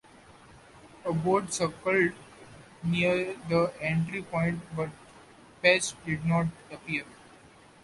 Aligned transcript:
A 1.05 1.13
boat 1.13 1.53
circled 1.53 2.13
near 2.81 3.35
the 3.47 3.71
entry 3.79 4.23
point, 4.23 4.59
but 4.75 4.89
Patch 5.61 5.93
did 6.05 6.25
not 6.25 6.47
appear. 6.71 7.05